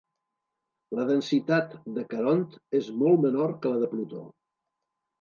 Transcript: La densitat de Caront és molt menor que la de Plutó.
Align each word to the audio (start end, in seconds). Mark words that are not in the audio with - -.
La 0.99 1.05
densitat 1.09 1.77
de 1.99 2.07
Caront 2.15 2.43
és 2.83 2.93
molt 3.05 3.25
menor 3.29 3.57
que 3.63 3.77
la 3.79 3.87
de 3.87 3.95
Plutó. 3.97 4.29